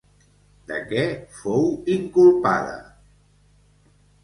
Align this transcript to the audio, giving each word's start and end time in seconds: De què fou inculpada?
De 0.71 0.79
què 0.93 1.03
fou 1.41 1.67
inculpada? 1.97 2.75